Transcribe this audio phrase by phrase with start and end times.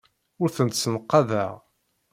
[0.41, 1.53] Ur tent-ssenqadeɣ.